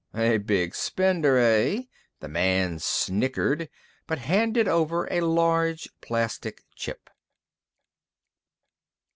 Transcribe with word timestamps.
"A 0.15 0.39
big 0.39 0.73
spender, 0.73 1.37
eh?" 1.37 1.81
The 2.21 2.27
man 2.27 2.79
snickered, 2.79 3.69
but 4.07 4.17
handed 4.17 4.67
over 4.67 5.07
a 5.11 5.21
large 5.21 5.89
plastic 6.01 6.63
chip. 6.75 7.11